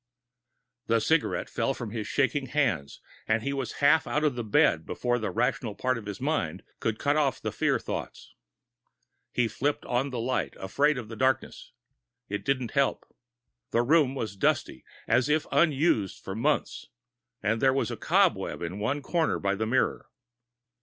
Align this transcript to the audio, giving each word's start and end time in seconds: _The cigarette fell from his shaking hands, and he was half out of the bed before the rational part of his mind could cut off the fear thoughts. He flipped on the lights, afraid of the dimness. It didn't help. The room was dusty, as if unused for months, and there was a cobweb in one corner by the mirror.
_The 0.87 0.99
cigarette 0.99 1.47
fell 1.47 1.75
from 1.75 1.91
his 1.91 2.07
shaking 2.07 2.47
hands, 2.47 3.01
and 3.27 3.43
he 3.43 3.53
was 3.53 3.73
half 3.85 4.07
out 4.07 4.23
of 4.23 4.33
the 4.33 4.43
bed 4.43 4.83
before 4.83 5.19
the 5.19 5.29
rational 5.29 5.75
part 5.75 5.95
of 5.99 6.07
his 6.07 6.19
mind 6.19 6.63
could 6.79 6.97
cut 6.97 7.17
off 7.17 7.39
the 7.39 7.51
fear 7.51 7.77
thoughts. 7.77 8.33
He 9.31 9.47
flipped 9.47 9.85
on 9.85 10.09
the 10.09 10.17
lights, 10.17 10.57
afraid 10.59 10.97
of 10.97 11.07
the 11.07 11.15
dimness. 11.15 11.71
It 12.29 12.43
didn't 12.43 12.71
help. 12.71 13.15
The 13.69 13.83
room 13.83 14.15
was 14.15 14.35
dusty, 14.35 14.83
as 15.07 15.29
if 15.29 15.45
unused 15.51 16.23
for 16.23 16.33
months, 16.33 16.87
and 17.43 17.61
there 17.61 17.71
was 17.71 17.91
a 17.91 17.95
cobweb 17.95 18.63
in 18.63 18.79
one 18.79 19.03
corner 19.03 19.37
by 19.37 19.53
the 19.53 19.67
mirror. 19.67 20.07